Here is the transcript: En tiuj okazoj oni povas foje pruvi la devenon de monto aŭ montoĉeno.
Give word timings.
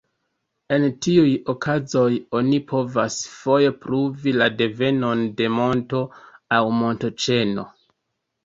En 0.75 0.85
tiuj 1.05 1.33
okazoj 1.53 2.13
oni 2.39 2.59
povas 2.71 3.17
foje 3.33 3.75
pruvi 3.83 4.33
la 4.43 4.49
devenon 4.63 5.23
de 5.43 5.51
monto 5.59 6.03
aŭ 6.59 6.63
montoĉeno. 6.81 7.69